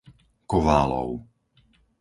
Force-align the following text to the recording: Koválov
Koválov 0.49 1.09